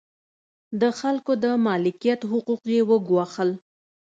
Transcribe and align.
د 0.81 0.83
خلکو 0.99 1.31
د 1.43 1.45
مالکیت 1.65 2.21
حقوق 2.31 2.61
یې 2.73 2.81
وګواښل. 2.89 3.49